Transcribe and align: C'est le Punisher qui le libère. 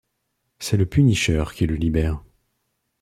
C'est 0.57 0.77
le 0.77 0.87
Punisher 0.87 1.43
qui 1.53 1.67
le 1.67 1.75
libère. 1.75 2.23